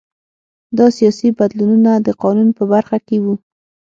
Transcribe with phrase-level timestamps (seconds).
[0.77, 3.35] دا سیاسي بدلونونه د قانون په برخه کې وو